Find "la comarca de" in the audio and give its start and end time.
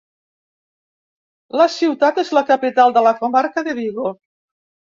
3.11-3.79